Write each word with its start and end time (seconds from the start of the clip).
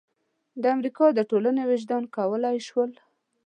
د 0.61 0.63
امریکا 0.75 1.05
د 1.13 1.19
ټولنې 1.29 1.63
وجدان 1.71 2.03
وکولای 2.07 2.57
شول. 2.67 2.91